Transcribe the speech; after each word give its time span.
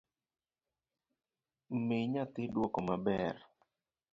Mi 1.85 1.97
nyathi 2.11 2.43
duoko 2.53 2.79
maber 2.87 3.35